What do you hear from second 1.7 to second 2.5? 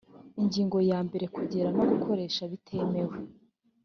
no gukoresha